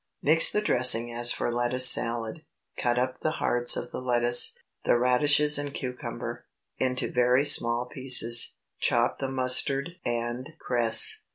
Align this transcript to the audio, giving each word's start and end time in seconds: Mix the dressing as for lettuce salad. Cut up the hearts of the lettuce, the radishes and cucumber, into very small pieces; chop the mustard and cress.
Mix 0.23 0.49
the 0.51 0.61
dressing 0.63 1.13
as 1.13 1.31
for 1.31 1.53
lettuce 1.53 1.87
salad. 1.87 2.43
Cut 2.75 2.97
up 2.97 3.19
the 3.19 3.33
hearts 3.33 3.77
of 3.77 3.91
the 3.91 4.01
lettuce, 4.01 4.55
the 4.83 4.97
radishes 4.97 5.59
and 5.59 5.71
cucumber, 5.75 6.47
into 6.79 7.11
very 7.11 7.45
small 7.45 7.85
pieces; 7.85 8.55
chop 8.79 9.19
the 9.19 9.29
mustard 9.29 9.91
and 10.03 10.53
cress. 10.59 11.21